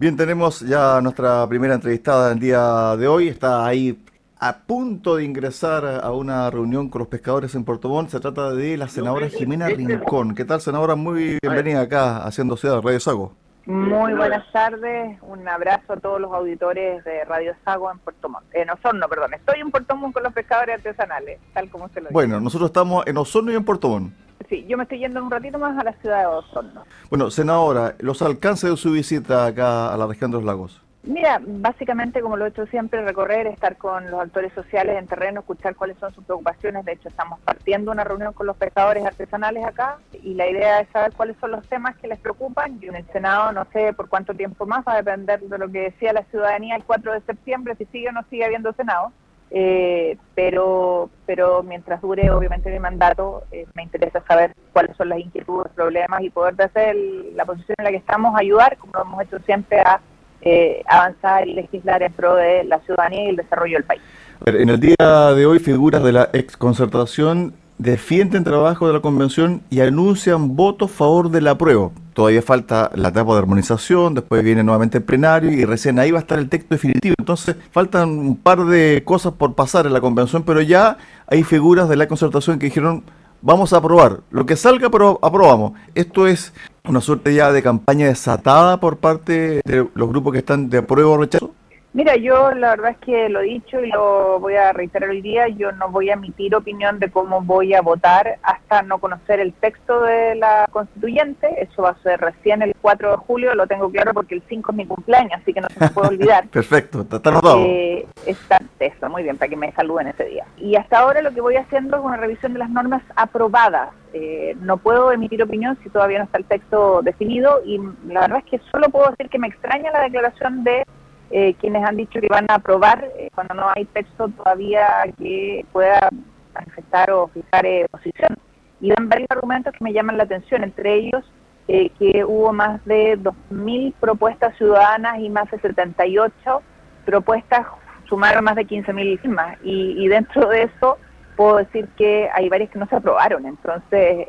Bien, 0.00 0.16
tenemos 0.16 0.60
ya 0.60 1.00
nuestra 1.00 1.44
primera 1.48 1.74
entrevistada 1.74 2.28
del 2.28 2.38
día 2.38 2.96
de 2.96 3.08
hoy. 3.08 3.26
Está 3.26 3.66
ahí 3.66 3.98
a 4.38 4.56
punto 4.58 5.16
de 5.16 5.24
ingresar 5.24 5.84
a 5.84 6.12
una 6.12 6.48
reunión 6.50 6.88
con 6.88 7.00
los 7.00 7.08
pescadores 7.08 7.52
en 7.56 7.64
Puerto 7.64 7.88
Montt. 7.88 8.10
Se 8.10 8.20
trata 8.20 8.52
de 8.52 8.76
la 8.76 8.86
senadora 8.86 9.28
Jimena 9.28 9.66
Rincón. 9.66 10.36
¿Qué 10.36 10.44
tal, 10.44 10.60
senadora? 10.60 10.94
Muy 10.94 11.38
bienvenida 11.42 11.80
acá 11.80 12.18
haciendo 12.18 12.56
Ciudad 12.56 12.80
Radio 12.80 13.00
Sago. 13.00 13.34
Muy 13.66 14.14
buenas 14.14 14.44
tardes, 14.52 15.18
un 15.20 15.48
abrazo 15.48 15.94
a 15.94 15.96
todos 15.96 16.20
los 16.20 16.32
auditores 16.32 17.02
de 17.02 17.24
Radio 17.24 17.56
Sago 17.64 17.90
en 17.90 17.98
Puerto 17.98 18.28
Montt. 18.28 18.46
En 18.52 18.70
Osorno, 18.70 19.08
perdón. 19.08 19.34
Estoy 19.34 19.58
en 19.58 19.72
Puerto 19.72 19.96
Montt 19.96 20.14
con 20.14 20.22
los 20.22 20.32
pescadores 20.32 20.76
artesanales, 20.76 21.40
tal 21.52 21.68
como 21.70 21.88
se 21.88 21.96
lo 21.96 22.02
dice. 22.02 22.12
Bueno, 22.12 22.38
nosotros 22.38 22.68
estamos 22.70 23.04
en 23.04 23.16
Osorno 23.16 23.50
y 23.50 23.56
en 23.56 23.64
Puerto 23.64 23.88
Montt. 23.88 24.14
Sí, 24.48 24.64
yo 24.66 24.76
me 24.76 24.84
estoy 24.84 25.00
yendo 25.00 25.22
un 25.22 25.30
ratito 25.30 25.58
más 25.58 25.78
a 25.78 25.84
la 25.84 25.92
ciudad 25.94 26.20
de 26.20 26.26
Osorno. 26.26 26.84
Bueno, 27.10 27.30
senadora, 27.30 27.94
los 27.98 28.22
alcances 28.22 28.70
de 28.70 28.76
su 28.76 28.92
visita 28.92 29.44
acá 29.44 29.92
a 29.92 29.96
la 29.96 30.06
región 30.06 30.30
de 30.30 30.38
los 30.38 30.44
lagos. 30.44 30.82
Mira, 31.02 31.40
básicamente 31.40 32.20
como 32.20 32.36
lo 32.36 32.44
he 32.44 32.48
hecho 32.48 32.66
siempre, 32.66 33.02
recorrer, 33.02 33.46
estar 33.46 33.76
con 33.76 34.10
los 34.10 34.20
actores 34.20 34.52
sociales 34.52 34.98
en 34.98 35.06
terreno, 35.06 35.40
escuchar 35.40 35.74
cuáles 35.76 35.96
son 35.98 36.12
sus 36.12 36.24
preocupaciones. 36.24 36.84
De 36.84 36.92
hecho, 36.92 37.08
estamos 37.08 37.38
partiendo 37.40 37.92
una 37.92 38.04
reunión 38.04 38.32
con 38.32 38.46
los 38.46 38.56
pescadores 38.56 39.06
artesanales 39.06 39.64
acá 39.64 39.98
y 40.22 40.34
la 40.34 40.48
idea 40.48 40.80
es 40.80 40.88
saber 40.90 41.12
cuáles 41.14 41.36
son 41.40 41.52
los 41.52 41.66
temas 41.68 41.96
que 41.96 42.08
les 42.08 42.18
preocupan. 42.18 42.78
Y 42.82 42.88
en 42.88 42.96
el 42.96 43.06
Senado 43.12 43.52
no 43.52 43.66
sé 43.72 43.92
por 43.92 44.08
cuánto 44.08 44.34
tiempo 44.34 44.66
más, 44.66 44.84
va 44.86 44.94
a 44.94 44.96
depender 44.96 45.40
de 45.40 45.58
lo 45.58 45.70
que 45.70 45.82
decía 45.82 46.12
la 46.12 46.24
ciudadanía 46.24 46.76
el 46.76 46.84
4 46.84 47.12
de 47.12 47.20
septiembre, 47.22 47.74
si 47.76 47.84
sigue 47.86 48.08
o 48.08 48.12
no 48.12 48.24
sigue 48.28 48.44
habiendo 48.44 48.72
Senado. 48.72 49.12
Eh, 49.50 50.16
pero, 50.34 51.08
pero 51.24 51.62
mientras 51.62 52.02
dure 52.02 52.30
obviamente 52.30 52.70
mi 52.70 52.78
mandato, 52.78 53.44
eh, 53.50 53.66
me 53.74 53.82
interesa 53.82 54.22
saber 54.26 54.54
cuáles 54.72 54.96
son 54.96 55.08
las 55.08 55.18
inquietudes, 55.18 55.72
problemas 55.74 56.20
y 56.22 56.30
poder 56.30 56.54
hacer 56.60 56.96
la 57.34 57.44
posición 57.44 57.76
en 57.78 57.84
la 57.84 57.90
que 57.90 57.96
estamos, 57.96 58.34
ayudar, 58.36 58.76
como 58.76 58.92
hemos 59.00 59.22
hecho 59.24 59.38
siempre, 59.46 59.80
a 59.80 60.00
eh, 60.42 60.82
avanzar 60.86 61.48
y 61.48 61.54
legislar 61.54 62.02
en 62.02 62.12
pro 62.12 62.34
de 62.34 62.64
la 62.64 62.78
ciudadanía 62.80 63.24
y 63.24 63.28
el 63.30 63.36
desarrollo 63.36 63.76
del 63.76 63.84
país. 63.84 64.02
en 64.46 64.68
el 64.68 64.78
día 64.78 65.32
de 65.34 65.46
hoy, 65.46 65.58
figuras 65.58 66.02
de 66.02 66.12
la 66.12 66.28
exconcertación 66.32 67.54
defienden 67.78 68.44
trabajo 68.44 68.86
de 68.86 68.92
la 68.92 69.00
convención 69.00 69.62
y 69.70 69.80
anuncian 69.80 70.56
voto 70.56 70.86
a 70.86 70.88
favor 70.88 71.30
del 71.30 71.46
apruebo. 71.48 71.92
Todavía 72.12 72.42
falta 72.42 72.90
la 72.94 73.08
etapa 73.08 73.32
de 73.32 73.38
armonización, 73.38 74.14
después 74.14 74.42
viene 74.42 74.64
nuevamente 74.64 74.98
el 74.98 75.04
plenario 75.04 75.52
y 75.52 75.64
recién 75.64 75.98
ahí 75.98 76.10
va 76.10 76.18
a 76.18 76.22
estar 76.22 76.38
el 76.38 76.48
texto 76.48 76.74
definitivo. 76.74 77.14
Entonces 77.18 77.56
faltan 77.70 78.08
un 78.10 78.36
par 78.36 78.64
de 78.64 79.02
cosas 79.04 79.32
por 79.32 79.54
pasar 79.54 79.86
en 79.86 79.92
la 79.92 80.00
convención, 80.00 80.42
pero 80.42 80.60
ya 80.60 80.98
hay 81.28 81.44
figuras 81.44 81.88
de 81.88 81.96
la 81.96 82.08
concertación 82.08 82.58
que 82.58 82.66
dijeron 82.66 83.04
vamos 83.40 83.72
a 83.72 83.76
aprobar. 83.76 84.20
Lo 84.30 84.46
que 84.46 84.56
salga, 84.56 84.90
pero 84.90 85.18
aprobamos. 85.22 85.72
Esto 85.94 86.26
es 86.26 86.52
una 86.84 87.00
suerte 87.00 87.34
ya 87.34 87.52
de 87.52 87.62
campaña 87.62 88.06
desatada 88.06 88.80
por 88.80 88.96
parte 88.96 89.60
de 89.64 89.86
los 89.94 90.08
grupos 90.08 90.32
que 90.32 90.38
están 90.38 90.70
de 90.70 90.78
apruebo 90.78 91.12
o 91.12 91.18
rechazo. 91.18 91.52
Mira, 91.98 92.14
yo 92.14 92.52
la 92.52 92.76
verdad 92.76 92.92
es 92.92 92.98
que 92.98 93.28
lo 93.28 93.40
he 93.40 93.46
dicho 93.46 93.80
y 93.80 93.90
lo 93.90 94.38
voy 94.38 94.54
a 94.54 94.72
reiterar 94.72 95.10
hoy 95.10 95.20
día, 95.20 95.48
yo 95.48 95.72
no 95.72 95.90
voy 95.90 96.10
a 96.10 96.12
emitir 96.12 96.54
opinión 96.54 97.00
de 97.00 97.10
cómo 97.10 97.42
voy 97.42 97.74
a 97.74 97.82
votar 97.82 98.38
hasta 98.44 98.82
no 98.82 98.98
conocer 98.98 99.40
el 99.40 99.52
texto 99.52 100.02
de 100.02 100.36
la 100.36 100.68
constituyente, 100.70 101.60
eso 101.60 101.82
va 101.82 101.90
a 101.90 102.02
ser 102.04 102.20
recién 102.20 102.62
el 102.62 102.72
4 102.80 103.10
de 103.10 103.16
julio, 103.16 103.52
lo 103.56 103.66
tengo 103.66 103.90
claro 103.90 104.14
porque 104.14 104.36
el 104.36 104.44
5 104.48 104.70
es 104.70 104.76
mi 104.76 104.86
cumpleaños, 104.86 105.40
así 105.42 105.52
que 105.52 105.60
no 105.60 105.66
se 105.70 105.80
me 105.80 105.88
puede 105.88 106.10
olvidar. 106.10 106.46
Perfecto, 106.52 107.00
está 107.00 107.30
anotado. 107.30 107.64
Eh, 107.66 108.06
está 108.26 108.60
eso, 108.78 109.08
muy 109.08 109.24
bien, 109.24 109.36
para 109.36 109.48
que 109.48 109.56
me 109.56 109.72
saluden 109.72 110.06
ese 110.06 110.24
día. 110.26 110.44
Y 110.56 110.76
hasta 110.76 111.00
ahora 111.00 111.20
lo 111.20 111.32
que 111.32 111.40
voy 111.40 111.56
haciendo 111.56 111.96
es 111.96 112.04
una 112.04 112.16
revisión 112.16 112.52
de 112.52 112.60
las 112.60 112.70
normas 112.70 113.02
aprobadas. 113.16 113.90
Eh, 114.12 114.56
no 114.60 114.76
puedo 114.76 115.10
emitir 115.10 115.42
opinión 115.42 115.76
si 115.82 115.90
todavía 115.90 116.18
no 116.18 116.26
está 116.26 116.38
el 116.38 116.44
texto 116.44 117.02
definido 117.02 117.60
y 117.64 117.80
la 118.06 118.20
verdad 118.20 118.38
es 118.38 118.44
que 118.44 118.60
solo 118.70 118.88
puedo 118.88 119.10
decir 119.10 119.28
que 119.28 119.40
me 119.40 119.48
extraña 119.48 119.90
la 119.90 120.02
declaración 120.02 120.62
de 120.62 120.84
eh, 121.30 121.54
quienes 121.60 121.84
han 121.84 121.96
dicho 121.96 122.20
que 122.20 122.28
van 122.28 122.46
a 122.48 122.54
aprobar 122.54 123.06
eh, 123.18 123.28
cuando 123.34 123.52
no 123.52 123.66
hay 123.74 123.84
texto 123.84 124.28
todavía 124.28 124.86
que 125.18 125.64
pueda 125.72 126.08
manifestar 126.54 127.10
o 127.10 127.28
fijar 127.28 127.66
eh, 127.66 127.86
posición. 127.90 128.34
Y 128.80 128.90
dan 128.90 129.10
varios 129.10 129.30
argumentos 129.30 129.74
que 129.74 129.84
me 129.84 129.92
llaman 129.92 130.16
la 130.16 130.24
atención, 130.24 130.64
entre 130.64 130.94
ellos 130.94 131.24
que 131.68 132.24
hubo 132.24 132.50
más 132.50 132.82
de 132.86 133.18
2.000 133.18 133.92
propuestas 134.00 134.56
ciudadanas 134.56 135.18
y 135.18 135.28
más 135.28 135.50
de 135.50 135.58
78 135.58 136.62
propuestas 137.04 137.66
sumaron 138.08 138.42
más 138.42 138.56
de 138.56 138.66
15.000 138.66 139.20
firmas. 139.20 139.58
Y, 139.62 140.02
y 140.02 140.08
dentro 140.08 140.48
de 140.48 140.62
eso 140.62 140.96
puedo 141.36 141.58
decir 141.58 141.86
que 141.98 142.30
hay 142.32 142.48
varias 142.48 142.70
que 142.70 142.78
no 142.78 142.86
se 142.86 142.96
aprobaron. 142.96 143.44
Entonces, 143.44 144.28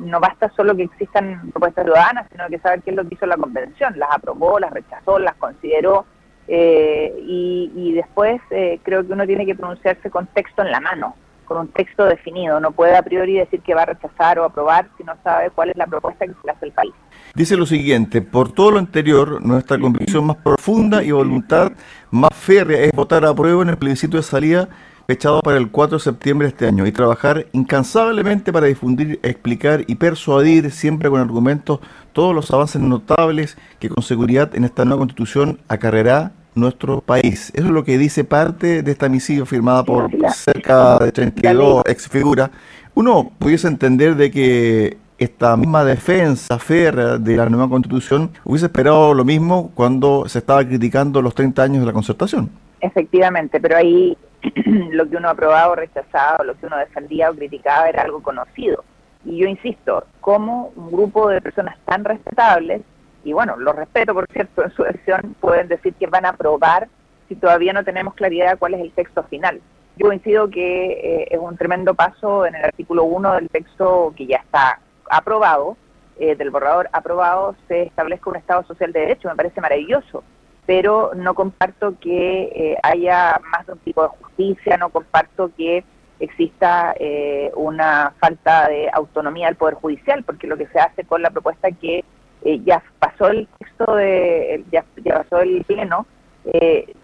no 0.00 0.18
basta 0.18 0.50
solo 0.56 0.74
que 0.74 0.82
existan 0.82 1.52
propuestas 1.52 1.84
ciudadanas, 1.84 2.26
sino 2.32 2.48
que 2.48 2.58
saber 2.58 2.82
qué 2.82 2.90
es 2.90 2.96
lo 2.96 3.04
que 3.04 3.14
hizo 3.14 3.26
la 3.26 3.36
convención. 3.36 3.96
Las 3.96 4.10
aprobó, 4.10 4.58
las 4.58 4.72
rechazó, 4.72 5.20
las 5.20 5.36
consideró, 5.36 6.04
eh, 6.48 7.14
y, 7.26 7.92
después 7.92 8.40
eh, 8.50 8.80
creo 8.82 9.06
que 9.06 9.12
uno 9.12 9.26
tiene 9.26 9.46
que 9.46 9.54
pronunciarse 9.54 10.10
con 10.10 10.26
texto 10.28 10.62
en 10.62 10.70
la 10.70 10.80
mano, 10.80 11.14
con 11.44 11.58
un 11.58 11.68
texto 11.68 12.04
definido. 12.04 12.58
No 12.60 12.72
puede 12.72 12.96
a 12.96 13.02
priori 13.02 13.34
decir 13.34 13.60
que 13.60 13.74
va 13.74 13.82
a 13.82 13.86
rechazar 13.86 14.38
o 14.38 14.44
aprobar 14.44 14.88
si 14.96 15.04
no 15.04 15.14
sabe 15.22 15.50
cuál 15.50 15.70
es 15.70 15.76
la 15.76 15.86
propuesta 15.86 16.26
que 16.26 16.32
se 16.32 16.38
le 16.44 16.52
hace 16.52 16.66
al 16.66 16.72
país. 16.72 16.92
Dice 17.34 17.56
lo 17.56 17.66
siguiente, 17.66 18.22
por 18.22 18.52
todo 18.52 18.72
lo 18.72 18.78
anterior, 18.78 19.44
nuestra 19.44 19.78
convicción 19.78 20.26
más 20.26 20.36
profunda 20.36 21.02
y 21.02 21.10
voluntad 21.12 21.72
más 22.10 22.34
férrea 22.34 22.84
es 22.84 22.92
votar 22.92 23.24
a 23.24 23.34
prueba 23.34 23.62
en 23.62 23.70
el 23.70 23.76
plebiscito 23.76 24.16
de 24.16 24.22
salida 24.22 24.68
fechado 25.06 25.40
para 25.42 25.58
el 25.58 25.70
4 25.70 25.98
de 25.98 26.04
septiembre 26.04 26.46
de 26.46 26.50
este 26.50 26.66
año 26.66 26.86
y 26.86 26.92
trabajar 26.92 27.46
incansablemente 27.52 28.52
para 28.52 28.66
difundir, 28.66 29.20
explicar 29.22 29.84
y 29.86 29.96
persuadir 29.96 30.70
siempre 30.70 31.10
con 31.10 31.20
argumentos 31.20 31.80
todos 32.12 32.34
los 32.34 32.50
avances 32.50 32.80
notables 32.80 33.56
que 33.78 33.88
con 33.88 34.02
seguridad 34.02 34.54
en 34.54 34.64
esta 34.64 34.84
nueva 34.84 35.00
constitución 35.00 35.58
acarreará 35.68 36.32
nuestro 36.54 37.00
país. 37.00 37.50
Eso 37.54 37.66
es 37.66 37.72
lo 37.72 37.84
que 37.84 37.98
dice 37.98 38.24
parte 38.24 38.82
de 38.82 38.92
esta 38.92 39.08
misiva 39.08 39.46
firmada 39.46 39.84
por 39.84 40.10
cerca 40.34 40.98
de 40.98 41.12
32 41.12 41.84
ex 41.86 42.08
figuras. 42.08 42.50
Uno 42.94 43.32
pudiese 43.38 43.68
entender 43.68 44.16
de 44.16 44.30
que 44.30 44.98
esta 45.18 45.56
misma 45.56 45.84
defensa 45.84 46.58
férrea 46.58 47.16
de 47.16 47.36
la 47.36 47.48
nueva 47.48 47.68
constitución 47.68 48.30
hubiese 48.44 48.66
esperado 48.66 49.14
lo 49.14 49.24
mismo 49.24 49.70
cuando 49.74 50.28
se 50.28 50.38
estaba 50.38 50.66
criticando 50.66 51.22
los 51.22 51.34
30 51.34 51.62
años 51.62 51.80
de 51.80 51.86
la 51.86 51.92
concertación. 51.92 52.50
Efectivamente, 52.80 53.60
pero 53.60 53.76
ahí 53.76 54.16
lo 54.90 55.08
que 55.08 55.16
uno 55.16 55.28
aprobaba 55.28 55.72
o 55.72 55.76
rechazaba, 55.76 56.44
lo 56.44 56.54
que 56.54 56.66
uno 56.66 56.76
defendía 56.76 57.30
o 57.30 57.34
criticaba 57.34 57.88
era 57.88 58.02
algo 58.02 58.22
conocido. 58.22 58.84
Y 59.24 59.38
yo 59.38 59.46
insisto, 59.46 60.04
como 60.20 60.72
un 60.74 60.90
grupo 60.90 61.28
de 61.28 61.40
personas 61.40 61.78
tan 61.84 62.04
respetables, 62.04 62.82
y 63.24 63.32
bueno, 63.32 63.56
lo 63.56 63.72
respeto 63.72 64.14
por 64.14 64.26
cierto 64.32 64.64
en 64.64 64.72
su 64.72 64.82
versión, 64.82 65.36
pueden 65.40 65.68
decir 65.68 65.94
que 65.94 66.06
van 66.06 66.26
a 66.26 66.30
aprobar 66.30 66.88
si 67.28 67.36
todavía 67.36 67.72
no 67.72 67.84
tenemos 67.84 68.14
claridad 68.14 68.58
cuál 68.58 68.74
es 68.74 68.80
el 68.80 68.92
texto 68.92 69.22
final. 69.24 69.60
Yo 69.96 70.06
coincido 70.06 70.48
que 70.48 70.92
eh, 70.92 71.28
es 71.30 71.38
un 71.38 71.56
tremendo 71.56 71.94
paso 71.94 72.46
en 72.46 72.56
el 72.56 72.64
artículo 72.64 73.04
1 73.04 73.34
del 73.34 73.48
texto 73.48 74.12
que 74.16 74.26
ya 74.26 74.38
está 74.38 74.80
aprobado, 75.08 75.76
eh, 76.18 76.34
del 76.34 76.50
borrador 76.50 76.88
aprobado, 76.92 77.54
se 77.68 77.82
establezca 77.82 78.30
un 78.30 78.36
Estado 78.36 78.64
social 78.64 78.92
de 78.92 79.00
derecho, 79.00 79.28
me 79.28 79.36
parece 79.36 79.60
maravilloso 79.60 80.24
pero 80.66 81.12
no 81.14 81.34
comparto 81.34 81.94
que 82.00 82.42
eh, 82.54 82.78
haya 82.82 83.40
más 83.50 83.66
de 83.66 83.72
un 83.72 83.78
tipo 83.80 84.02
de 84.02 84.08
justicia, 84.08 84.76
no 84.76 84.90
comparto 84.90 85.50
que 85.56 85.84
exista 86.20 86.94
eh, 87.00 87.50
una 87.56 88.14
falta 88.20 88.68
de 88.68 88.88
autonomía 88.92 89.46
del 89.46 89.56
Poder 89.56 89.74
Judicial, 89.74 90.22
porque 90.22 90.46
lo 90.46 90.56
que 90.56 90.68
se 90.68 90.78
hace 90.78 91.04
con 91.04 91.20
la 91.20 91.30
propuesta 91.30 91.70
que 91.72 92.04
eh, 92.44 92.60
ya 92.64 92.82
pasó 92.98 93.28
el 93.28 93.48
texto, 93.58 93.96
de, 93.96 94.64
ya, 94.70 94.84
pasó 95.04 95.40
el 95.40 95.64
pleno, 95.64 96.06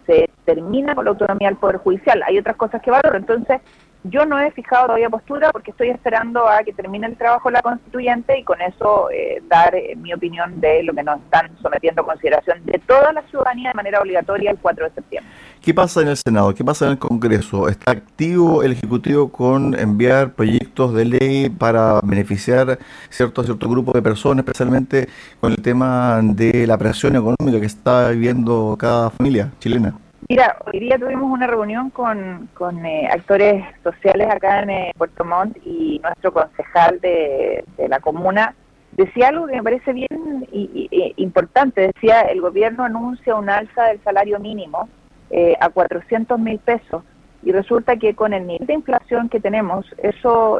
se 0.05 0.29
termina 0.45 0.95
con 0.95 1.05
la 1.05 1.11
autonomía 1.11 1.49
del 1.49 1.57
Poder 1.57 1.77
Judicial. 1.77 2.23
Hay 2.25 2.37
otras 2.37 2.55
cosas 2.55 2.81
que 2.81 2.91
valoro, 2.91 3.17
entonces 3.17 3.61
yo 4.03 4.25
no 4.25 4.39
he 4.39 4.51
fijado 4.51 4.87
todavía 4.87 5.09
postura 5.09 5.51
porque 5.51 5.71
estoy 5.71 5.89
esperando 5.89 6.47
a 6.47 6.63
que 6.63 6.71
termine 6.71 7.07
el 7.07 7.17
trabajo 7.17 7.51
la 7.51 7.61
constituyente 7.61 8.39
y 8.39 8.43
con 8.43 8.61
eso 8.61 9.09
eh, 9.11 9.41
dar 9.49 9.75
eh, 9.75 9.95
mi 9.97 10.13
opinión 10.13 10.61
de 10.61 10.83
lo 10.83 10.93
que 10.93 11.03
nos 11.03 11.19
están 11.19 11.51
sometiendo 11.61 12.01
a 12.01 12.05
consideración 12.05 12.65
de 12.65 12.79
toda 12.79 13.11
la 13.11 13.21
ciudadanía 13.23 13.69
de 13.69 13.73
manera 13.73 13.99
obligatoria 13.99 14.51
el 14.51 14.57
4 14.57 14.85
de 14.85 14.91
septiembre. 14.91 15.33
¿Qué 15.61 15.73
pasa 15.73 16.01
en 16.01 16.07
el 16.07 16.17
Senado? 16.17 16.53
¿Qué 16.55 16.63
pasa 16.63 16.85
en 16.85 16.91
el 16.91 16.99
Congreso? 16.99 17.67
¿Está 17.67 17.91
activo 17.91 18.63
el 18.63 18.71
Ejecutivo 18.71 19.29
con 19.29 19.77
enviar 19.77 20.31
proyectos 20.31 20.93
de 20.93 21.05
ley 21.05 21.49
para 21.49 21.99
beneficiar 22.01 22.79
cierto, 23.09 23.43
cierto 23.43 23.67
grupo 23.67 23.91
de 23.91 24.01
personas, 24.01 24.45
especialmente 24.45 25.09
con 25.41 25.51
el 25.51 25.61
tema 25.61 26.21
de 26.23 26.65
la 26.65 26.77
presión 26.77 27.17
económica 27.17 27.59
que 27.59 27.65
está 27.65 28.09
viviendo 28.09 28.77
cada 28.79 29.09
familia 29.09 29.51
chilena? 29.59 29.93
Mira, 30.27 30.57
hoy 30.65 30.79
día 30.79 30.99
tuvimos 30.99 31.31
una 31.31 31.47
reunión 31.47 31.89
con, 31.91 32.49
con 32.53 32.85
eh, 32.85 33.07
actores 33.11 33.63
sociales 33.83 34.27
acá 34.29 34.61
en 34.61 34.69
eh, 34.69 34.91
Puerto 34.97 35.23
Montt 35.23 35.57
y 35.65 35.99
nuestro 36.03 36.33
concejal 36.33 36.99
de, 36.99 37.63
la 37.87 37.99
comuna 37.99 38.53
decía 38.91 39.29
algo 39.29 39.47
que 39.47 39.55
me 39.55 39.63
parece 39.63 39.93
bien 39.93 40.47
y, 40.51 41.13
importante. 41.17 41.91
Decía, 41.93 42.21
el 42.21 42.41
gobierno 42.41 42.83
anuncia 42.83 43.35
un 43.35 43.49
alza 43.49 43.85
del 43.85 44.03
salario 44.03 44.39
mínimo 44.39 44.89
eh, 45.29 45.55
a 45.59 45.69
400 45.69 46.37
mil 46.37 46.59
pesos 46.59 47.03
y 47.41 47.51
resulta 47.51 47.95
que 47.95 48.13
con 48.13 48.33
el 48.33 48.45
nivel 48.45 48.67
de 48.67 48.73
inflación 48.73 49.29
que 49.29 49.39
tenemos, 49.39 49.85
eso 50.03 50.59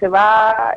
se 0.00 0.08
va 0.08 0.50
a 0.50 0.76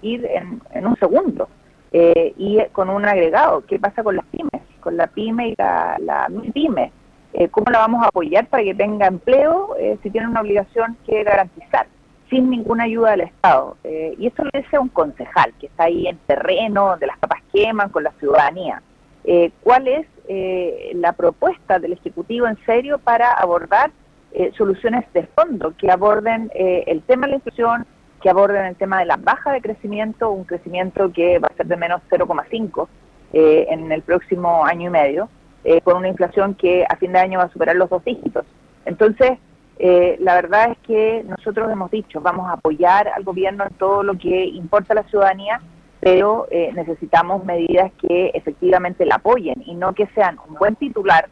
ir 0.00 0.24
en, 0.24 0.86
un 0.86 0.96
segundo. 0.96 1.48
y 1.92 2.58
con 2.72 2.88
un 2.88 3.04
agregado, 3.04 3.62
¿qué 3.66 3.78
pasa 3.78 4.02
con 4.02 4.16
las 4.16 4.24
pymes? 4.26 4.62
con 4.80 4.96
la 4.96 5.06
pyme 5.08 5.48
y 5.48 5.54
la, 5.58 5.96
la 6.00 6.28
pyme. 6.54 6.92
Eh, 7.34 7.48
¿Cómo 7.48 7.70
la 7.70 7.78
vamos 7.78 8.02
a 8.02 8.08
apoyar 8.08 8.46
para 8.46 8.62
que 8.64 8.74
tenga 8.74 9.06
empleo 9.06 9.76
eh, 9.78 9.98
si 10.02 10.10
tiene 10.10 10.28
una 10.28 10.40
obligación 10.40 10.96
que 11.06 11.22
garantizar? 11.24 11.86
sin 12.30 12.50
ninguna 12.50 12.84
ayuda 12.84 13.12
del 13.12 13.22
Estado. 13.22 13.78
Eh, 13.84 14.14
y 14.18 14.26
esto 14.26 14.44
lo 14.44 14.50
dice 14.52 14.78
un 14.78 14.90
concejal 14.90 15.54
que 15.58 15.64
está 15.64 15.84
ahí 15.84 16.06
en 16.08 16.18
terreno, 16.26 16.88
donde 16.88 17.06
las 17.06 17.16
papas 17.16 17.40
queman 17.50 17.88
con 17.88 18.04
la 18.04 18.12
ciudadanía. 18.18 18.82
¿Cuál 19.62 19.88
es 19.88 20.06
la 20.94 21.14
propuesta 21.14 21.78
del 21.78 21.94
Ejecutivo 21.94 22.46
en 22.46 22.58
serio 22.66 22.98
para 22.98 23.32
abordar 23.32 23.92
soluciones 24.58 25.10
de 25.14 25.22
fondo 25.22 25.72
que 25.78 25.90
aborden 25.90 26.50
el 26.54 27.00
tema 27.04 27.26
de 27.26 27.30
la 27.30 27.36
inflación, 27.36 27.86
que 28.20 28.28
aborden 28.28 28.66
el 28.66 28.76
tema 28.76 28.98
de 28.98 29.06
la 29.06 29.16
baja 29.16 29.50
de 29.52 29.62
crecimiento, 29.62 30.30
un 30.30 30.44
crecimiento 30.44 31.10
que 31.10 31.38
va 31.38 31.48
a 31.50 31.56
ser 31.56 31.64
de 31.64 31.76
menos 31.78 32.02
0,5 32.10 32.88
en 33.32 33.90
el 33.90 34.02
próximo 34.02 34.66
año 34.66 34.88
y 34.88 34.90
medio, 34.90 35.30
con 35.82 35.96
una 35.96 36.08
inflación 36.08 36.54
que 36.54 36.84
a 36.88 36.96
fin 36.96 37.12
de 37.12 37.18
año 37.18 37.38
va 37.38 37.44
a 37.44 37.52
superar 37.52 37.76
los 37.76 37.90
dos 37.90 38.04
dígitos? 38.04 38.44
Entonces, 38.84 39.38
eh, 39.78 40.16
la 40.20 40.34
verdad 40.34 40.72
es 40.72 40.78
que 40.78 41.24
nosotros 41.24 41.70
hemos 41.70 41.90
dicho, 41.90 42.20
vamos 42.20 42.48
a 42.48 42.54
apoyar 42.54 43.08
al 43.08 43.22
gobierno 43.22 43.64
en 43.64 43.74
todo 43.74 44.02
lo 44.02 44.18
que 44.18 44.44
importa 44.46 44.92
a 44.92 44.96
la 44.96 45.02
ciudadanía, 45.04 45.60
pero 46.00 46.48
eh, 46.50 46.72
necesitamos 46.74 47.44
medidas 47.44 47.92
que 48.00 48.32
efectivamente 48.34 49.06
la 49.06 49.16
apoyen 49.16 49.62
y 49.64 49.74
no 49.74 49.94
que 49.94 50.06
sean 50.14 50.38
un 50.48 50.54
buen 50.54 50.74
titular 50.76 51.28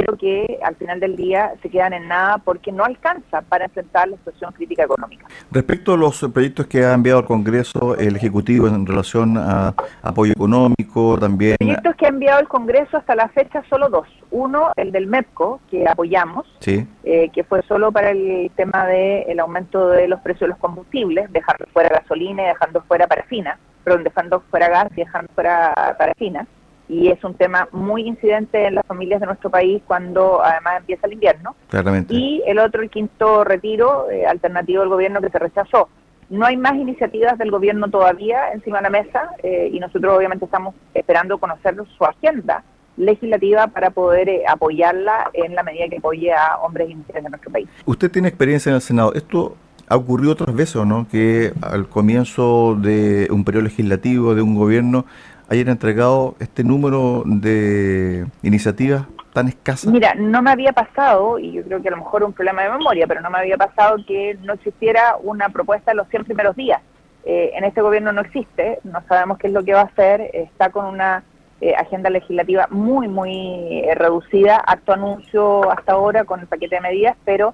pero 0.00 0.16
que 0.16 0.58
al 0.62 0.74
final 0.76 1.00
del 1.00 1.16
día 1.16 1.52
se 1.62 1.70
quedan 1.70 1.92
en 1.92 2.08
nada 2.08 2.38
porque 2.38 2.72
no 2.72 2.84
alcanza 2.84 3.42
para 3.42 3.66
enfrentar 3.66 4.08
la 4.08 4.16
situación 4.16 4.52
crítica 4.52 4.84
económica. 4.84 5.26
Respecto 5.50 5.94
a 5.94 5.96
los 5.96 6.20
proyectos 6.32 6.66
que 6.66 6.84
ha 6.84 6.94
enviado 6.94 7.20
al 7.20 7.26
Congreso 7.26 7.96
el 7.96 8.16
Ejecutivo 8.16 8.66
en 8.68 8.86
relación 8.86 9.36
a 9.38 9.74
apoyo 10.02 10.32
económico, 10.32 11.18
también... 11.18 11.56
Proyectos 11.58 11.96
que 11.96 12.06
ha 12.06 12.08
enviado 12.08 12.40
el 12.40 12.48
Congreso 12.48 12.96
hasta 12.96 13.14
la 13.14 13.28
fecha 13.28 13.62
solo 13.68 13.88
dos. 13.88 14.08
Uno, 14.30 14.72
el 14.76 14.90
del 14.90 15.06
MEPCO, 15.06 15.60
que 15.70 15.86
apoyamos, 15.88 16.46
sí. 16.60 16.86
Eh, 17.04 17.30
que 17.32 17.44
fue 17.44 17.62
solo 17.62 17.92
para 17.92 18.10
el 18.10 18.50
tema 18.56 18.86
del 18.86 19.38
aumento 19.38 19.88
de 19.90 20.08
los 20.08 20.20
precios 20.20 20.42
de 20.42 20.48
los 20.48 20.58
combustibles, 20.58 21.30
dejando 21.32 21.66
fuera 21.72 22.00
gasolina 22.00 22.42
y 22.42 22.46
dejando 22.46 22.82
fuera 22.82 23.06
parafina, 23.06 23.58
perdón, 23.84 24.04
dejando 24.04 24.40
fuera 24.50 24.68
gas 24.68 24.88
y 24.92 25.02
dejando 25.02 25.30
fuera 25.34 25.94
parafina 25.98 26.46
y 26.88 27.08
es 27.08 27.22
un 27.24 27.34
tema 27.34 27.68
muy 27.72 28.02
incidente 28.02 28.66
en 28.66 28.76
las 28.76 28.86
familias 28.86 29.20
de 29.20 29.26
nuestro 29.26 29.50
país 29.50 29.82
cuando 29.86 30.42
además 30.42 30.78
empieza 30.80 31.06
el 31.06 31.14
invierno. 31.14 31.54
Claramente. 31.68 32.14
Y 32.14 32.42
el 32.46 32.58
otro, 32.58 32.82
el 32.82 32.90
quinto 32.90 33.44
retiro 33.44 34.10
eh, 34.10 34.26
alternativo 34.26 34.80
del 34.80 34.90
gobierno 34.90 35.20
que 35.20 35.30
se 35.30 35.38
rechazó. 35.38 35.88
No 36.30 36.46
hay 36.46 36.56
más 36.56 36.74
iniciativas 36.74 37.38
del 37.38 37.50
gobierno 37.50 37.88
todavía 37.88 38.52
encima 38.52 38.78
de 38.78 38.82
la 38.82 38.90
mesa 38.90 39.30
eh, 39.42 39.70
y 39.72 39.78
nosotros 39.78 40.16
obviamente 40.16 40.44
estamos 40.44 40.74
esperando 40.94 41.38
conocer 41.38 41.76
su 41.96 42.04
agenda 42.04 42.64
legislativa 42.96 43.66
para 43.66 43.90
poder 43.90 44.28
eh, 44.28 44.42
apoyarla 44.46 45.30
en 45.32 45.54
la 45.54 45.62
medida 45.62 45.88
que 45.88 45.98
apoye 45.98 46.32
a 46.32 46.58
hombres 46.58 46.90
y 46.90 46.94
mujeres 46.94 47.24
de 47.24 47.30
nuestro 47.30 47.50
país. 47.50 47.68
Usted 47.84 48.10
tiene 48.10 48.28
experiencia 48.28 48.70
en 48.70 48.76
el 48.76 48.82
Senado. 48.82 49.12
¿Esto 49.14 49.56
ha 49.88 49.96
ocurrido 49.96 50.32
otras 50.32 50.54
veces 50.54 50.76
o 50.76 50.84
no? 50.84 51.06
Que 51.08 51.52
al 51.60 51.88
comienzo 51.88 52.76
de 52.80 53.28
un 53.30 53.44
periodo 53.44 53.64
legislativo, 53.64 54.34
de 54.34 54.42
un 54.42 54.54
gobierno, 54.54 55.04
hayan 55.48 55.68
entregado 55.68 56.36
este 56.38 56.64
número 56.64 57.22
de 57.26 58.26
iniciativas 58.42 59.06
tan 59.32 59.48
escasas? 59.48 59.92
Mira, 59.92 60.14
no 60.14 60.40
me 60.42 60.50
había 60.50 60.72
pasado, 60.72 61.38
y 61.38 61.52
yo 61.52 61.62
creo 61.64 61.82
que 61.82 61.88
a 61.88 61.90
lo 61.90 61.98
mejor 61.98 62.24
un 62.24 62.32
problema 62.32 62.62
de 62.62 62.70
memoria, 62.70 63.06
pero 63.06 63.20
no 63.20 63.30
me 63.30 63.38
había 63.38 63.56
pasado 63.56 63.96
que 64.06 64.38
no 64.42 64.54
existiera 64.54 65.16
una 65.22 65.48
propuesta 65.48 65.90
en 65.90 65.98
los 65.98 66.08
100 66.08 66.24
primeros 66.24 66.56
días. 66.56 66.80
Eh, 67.26 67.52
en 67.54 67.64
este 67.64 67.80
gobierno 67.80 68.12
no 68.12 68.20
existe, 68.20 68.78
no 68.84 69.02
sabemos 69.08 69.38
qué 69.38 69.46
es 69.46 69.52
lo 69.52 69.64
que 69.64 69.74
va 69.74 69.80
a 69.80 69.84
hacer, 69.84 70.30
está 70.32 70.70
con 70.70 70.84
una 70.84 71.24
eh, 71.60 71.74
agenda 71.74 72.10
legislativa 72.10 72.68
muy, 72.70 73.08
muy 73.08 73.80
eh, 73.82 73.94
reducida, 73.94 74.56
acto 74.56 74.92
anuncio 74.92 75.70
hasta 75.70 75.92
ahora 75.92 76.24
con 76.24 76.40
el 76.40 76.46
paquete 76.46 76.76
de 76.76 76.80
medidas, 76.80 77.16
pero 77.24 77.52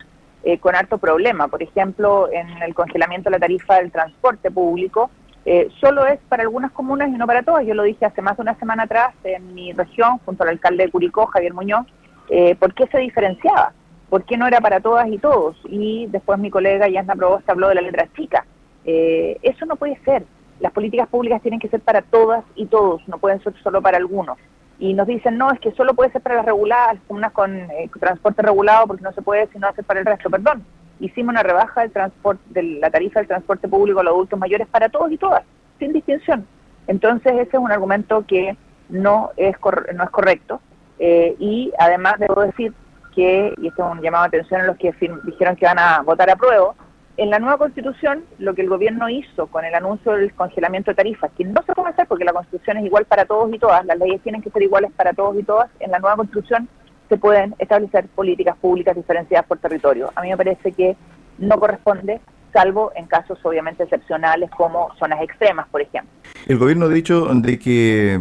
con 0.60 0.74
alto 0.74 0.96
problema. 0.96 1.48
Por 1.48 1.62
ejemplo, 1.62 2.30
en 2.32 2.62
el 2.62 2.74
congelamiento 2.74 3.28
de 3.28 3.36
la 3.36 3.40
tarifa 3.40 3.74
del 3.74 3.92
transporte 3.92 4.50
público, 4.50 5.10
eh, 5.52 5.68
solo 5.80 6.06
es 6.06 6.20
para 6.28 6.44
algunas 6.44 6.70
comunas 6.70 7.08
y 7.08 7.18
no 7.18 7.26
para 7.26 7.42
todas. 7.42 7.66
Yo 7.66 7.74
lo 7.74 7.82
dije 7.82 8.06
hace 8.06 8.22
más 8.22 8.36
de 8.36 8.42
una 8.42 8.54
semana 8.54 8.84
atrás 8.84 9.12
en 9.24 9.52
mi 9.52 9.72
región, 9.72 10.18
junto 10.24 10.44
al 10.44 10.50
alcalde 10.50 10.84
de 10.84 10.92
Curicó, 10.92 11.26
Javier 11.26 11.54
Muñoz, 11.54 11.88
eh, 12.28 12.54
por 12.54 12.72
qué 12.72 12.86
se 12.86 12.98
diferenciaba, 12.98 13.72
por 14.08 14.22
qué 14.22 14.36
no 14.36 14.46
era 14.46 14.60
para 14.60 14.78
todas 14.78 15.08
y 15.08 15.18
todos. 15.18 15.56
Y 15.64 16.06
después 16.06 16.38
mi 16.38 16.50
colega 16.50 16.88
Yasna 16.88 17.16
Provost 17.16 17.50
habló 17.50 17.66
de 17.66 17.74
la 17.74 17.80
letra 17.80 18.06
chica. 18.14 18.46
Eh, 18.84 19.38
eso 19.42 19.66
no 19.66 19.74
puede 19.74 19.98
ser. 20.04 20.24
Las 20.60 20.70
políticas 20.70 21.08
públicas 21.08 21.42
tienen 21.42 21.58
que 21.58 21.68
ser 21.68 21.80
para 21.80 22.02
todas 22.02 22.44
y 22.54 22.66
todos, 22.66 23.02
no 23.08 23.18
pueden 23.18 23.42
ser 23.42 23.52
solo 23.60 23.82
para 23.82 23.96
algunos. 23.96 24.38
Y 24.78 24.94
nos 24.94 25.08
dicen, 25.08 25.36
no, 25.36 25.50
es 25.50 25.58
que 25.58 25.72
solo 25.72 25.94
puede 25.94 26.12
ser 26.12 26.22
para 26.22 26.36
las 26.36 26.46
reguladas, 26.46 26.96
comunas 27.08 27.32
con 27.32 27.56
eh, 27.56 27.90
transporte 27.98 28.40
regulado, 28.40 28.86
porque 28.86 29.02
no 29.02 29.10
se 29.10 29.22
puede 29.22 29.48
sino 29.48 29.66
hacer 29.66 29.84
para 29.84 29.98
el 29.98 30.06
resto. 30.06 30.30
Perdón, 30.30 30.64
hicimos 31.00 31.32
una 31.32 31.42
rebaja 31.42 31.80
del 31.82 31.90
transporte, 31.90 32.42
de 32.50 32.62
la 32.62 32.90
tarifa 32.90 33.20
del 33.20 33.28
transporte 33.28 33.68
público 33.68 34.00
a 34.00 34.04
los 34.04 34.12
adultos 34.12 34.38
mayores 34.38 34.66
para 34.68 34.88
todos 34.88 35.10
y 35.10 35.18
todas, 35.18 35.42
sin 35.78 35.92
distinción. 35.92 36.46
Entonces 36.86 37.32
ese 37.32 37.56
es 37.56 37.62
un 37.62 37.72
argumento 37.72 38.24
que 38.26 38.56
no 38.88 39.30
es, 39.36 39.56
no 39.94 40.04
es 40.04 40.10
correcto. 40.10 40.60
Eh, 40.98 41.34
y 41.38 41.72
además 41.78 42.18
debo 42.18 42.42
decir 42.42 42.72
que, 43.14 43.54
y 43.60 43.68
esto 43.68 43.86
es 43.86 43.92
un 43.92 44.02
llamado 44.02 44.24
de 44.24 44.28
atención 44.28 44.60
a 44.60 44.64
los 44.64 44.76
que 44.76 44.94
dijeron 45.24 45.56
que 45.56 45.66
van 45.66 45.78
a 45.78 46.02
votar 46.02 46.30
a 46.30 46.36
prueba, 46.36 46.74
en 47.16 47.28
la 47.28 47.38
nueva 47.38 47.58
constitución 47.58 48.24
lo 48.38 48.54
que 48.54 48.62
el 48.62 48.68
gobierno 48.68 49.08
hizo 49.08 49.46
con 49.48 49.64
el 49.64 49.74
anuncio 49.74 50.12
del 50.12 50.32
congelamiento 50.32 50.90
de 50.90 50.94
tarifas, 50.94 51.30
que 51.36 51.44
no 51.44 51.62
se 51.62 51.74
puede 51.74 51.90
hacer 51.90 52.06
porque 52.06 52.24
la 52.24 52.32
constitución 52.32 52.78
es 52.78 52.86
igual 52.86 53.04
para 53.04 53.24
todos 53.24 53.52
y 53.52 53.58
todas, 53.58 53.84
las 53.84 53.98
leyes 53.98 54.22
tienen 54.22 54.40
que 54.40 54.50
ser 54.50 54.62
iguales 54.62 54.90
para 54.92 55.12
todos 55.12 55.36
y 55.38 55.42
todas, 55.42 55.68
en 55.80 55.90
la 55.90 55.98
nueva 55.98 56.16
constitución 56.16 56.68
se 57.10 57.18
pueden 57.18 57.54
establecer 57.58 58.06
políticas 58.06 58.56
públicas 58.56 58.96
diferenciadas 58.96 59.46
por 59.46 59.58
territorio. 59.58 60.10
A 60.14 60.22
mí 60.22 60.30
me 60.30 60.36
parece 60.36 60.72
que 60.72 60.96
no 61.38 61.58
corresponde, 61.58 62.20
salvo 62.52 62.92
en 62.94 63.06
casos 63.06 63.38
obviamente 63.42 63.82
excepcionales 63.82 64.48
como 64.52 64.94
zonas 64.96 65.20
extremas, 65.20 65.66
por 65.68 65.82
ejemplo. 65.82 66.10
El 66.46 66.58
gobierno 66.58 66.86
ha 66.86 66.88
dicho 66.88 67.26
de 67.34 67.58
que 67.58 68.18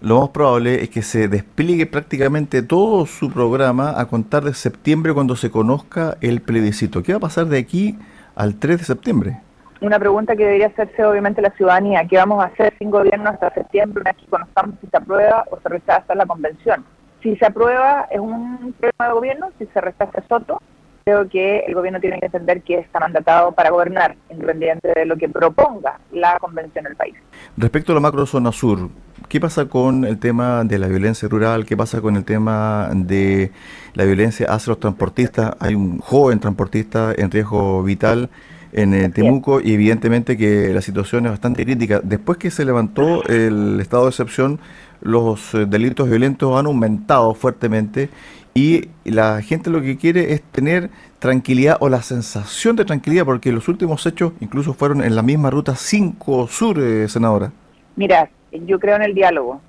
lo 0.00 0.20
más 0.20 0.28
probable 0.28 0.82
es 0.82 0.90
que 0.90 1.02
se 1.02 1.26
despliegue 1.26 1.86
prácticamente 1.86 2.62
todo 2.62 3.04
su 3.04 3.32
programa 3.32 4.00
a 4.00 4.06
contar 4.06 4.44
de 4.44 4.54
septiembre 4.54 5.12
cuando 5.12 5.34
se 5.34 5.50
conozca 5.50 6.16
el 6.20 6.40
plebiscito. 6.40 7.02
¿Qué 7.02 7.12
va 7.12 7.18
a 7.18 7.22
pasar 7.22 7.46
de 7.46 7.58
aquí 7.58 7.98
al 8.36 8.54
3 8.54 8.78
de 8.78 8.84
septiembre? 8.84 9.40
Una 9.80 9.98
pregunta 9.98 10.36
que 10.36 10.44
debería 10.44 10.68
hacerse 10.68 11.04
obviamente 11.04 11.42
la 11.42 11.50
ciudadanía. 11.50 12.06
¿Qué 12.06 12.16
vamos 12.16 12.44
a 12.44 12.46
hacer 12.46 12.74
sin 12.78 12.90
gobierno 12.90 13.30
hasta 13.30 13.52
septiembre, 13.54 14.02
una 14.02 14.12
vez 14.12 14.22
que 14.22 14.30
conozcamos 14.30 14.76
si 14.80 14.86
se 14.86 14.96
aprueba 14.96 15.44
o 15.50 15.58
se 15.60 15.68
rechaza 15.68 16.14
la 16.14 16.26
convención? 16.26 16.84
Si 17.22 17.36
se 17.36 17.46
aprueba 17.46 18.06
es 18.10 18.20
un 18.20 18.74
tema 18.80 19.08
de 19.08 19.12
gobierno, 19.12 19.50
si 19.58 19.66
se 19.66 19.80
rechaza 19.80 20.18
es 20.18 20.24
otro. 20.30 20.60
Creo 21.04 21.28
que 21.28 21.60
el 21.60 21.74
gobierno 21.74 21.98
tiene 21.98 22.18
que 22.20 22.26
entender 22.26 22.62
que 22.62 22.78
está 22.78 23.00
mandatado 23.00 23.52
para 23.52 23.70
gobernar, 23.70 24.16
independiente 24.30 24.92
de 24.94 25.06
lo 25.06 25.16
que 25.16 25.28
proponga 25.28 25.98
la 26.12 26.38
convención 26.38 26.84
del 26.84 26.96
país. 26.96 27.14
Respecto 27.56 27.92
a 27.92 27.94
la 27.94 28.00
macrozona 28.00 28.52
sur, 28.52 28.90
¿qué 29.28 29.40
pasa 29.40 29.66
con 29.66 30.04
el 30.04 30.18
tema 30.18 30.62
de 30.64 30.78
la 30.78 30.88
violencia 30.88 31.28
rural? 31.28 31.64
¿Qué 31.64 31.76
pasa 31.76 32.00
con 32.00 32.16
el 32.16 32.24
tema 32.24 32.90
de 32.94 33.50
la 33.94 34.04
violencia 34.04 34.46
hacia 34.50 34.72
los 34.72 34.80
transportistas? 34.80 35.52
Hay 35.58 35.74
un 35.74 35.98
joven 35.98 36.38
transportista 36.38 37.12
en 37.16 37.30
riesgo 37.30 37.82
vital 37.82 38.30
en 38.72 38.94
eh, 38.94 39.08
Temuco 39.08 39.60
y 39.60 39.74
evidentemente 39.74 40.36
que 40.36 40.72
la 40.72 40.82
situación 40.82 41.26
es 41.26 41.32
bastante 41.32 41.64
crítica. 41.64 42.00
Después 42.02 42.38
que 42.38 42.50
se 42.50 42.64
levantó 42.64 43.24
el 43.24 43.78
estado 43.80 44.04
de 44.04 44.10
excepción, 44.10 44.60
los 45.00 45.54
eh, 45.54 45.66
delitos 45.66 46.08
violentos 46.08 46.58
han 46.58 46.66
aumentado 46.66 47.34
fuertemente 47.34 48.08
y 48.54 48.88
la 49.04 49.42
gente 49.42 49.70
lo 49.70 49.80
que 49.80 49.96
quiere 49.96 50.32
es 50.32 50.42
tener 50.42 50.90
tranquilidad 51.18 51.76
o 51.80 51.88
la 51.88 52.02
sensación 52.02 52.76
de 52.76 52.84
tranquilidad 52.84 53.24
porque 53.24 53.52
los 53.52 53.68
últimos 53.68 54.04
hechos 54.06 54.32
incluso 54.40 54.74
fueron 54.74 55.02
en 55.02 55.14
la 55.14 55.22
misma 55.22 55.50
ruta 55.50 55.76
5 55.76 56.48
sur, 56.48 56.78
eh, 56.80 57.08
senadora. 57.08 57.52
Mira, 57.96 58.30
yo 58.52 58.78
creo 58.80 58.96
en 58.96 59.02
el 59.02 59.14
diálogo, 59.14 59.60